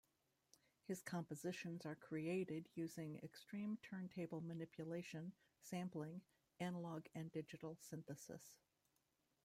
[0.87, 6.23] His compositions are created using extreme turntable manipulation, sampling,
[6.59, 8.57] analog and digital synthesis.